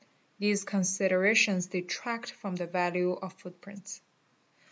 [0.39, 4.01] These considerations detract, from the value of footprints.